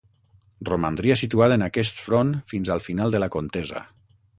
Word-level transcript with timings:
Romandria 0.69 1.17
situada 1.21 1.59
en 1.61 1.65
aquest 1.67 2.03
front 2.07 2.35
fins 2.53 2.75
al 2.79 2.87
final 2.91 3.15
de 3.19 3.23
la 3.27 3.33
contesa. 3.41 3.89